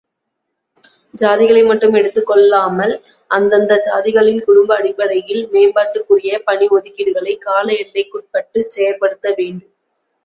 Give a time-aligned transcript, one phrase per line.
[1.13, 2.93] சாதிகளை மட்டும் எடுத்துக் கொள்ளாமல்
[3.31, 9.71] அந்தந்தச்சாதிகளின் குடும்ப அடிப்படையில் மேம்பாட்டுக்குரிய பணி ஒதுக்கீடுகளைக் கால எல்லைக்குட்பட்டுச் செயற்படுத்த வேண்டும்.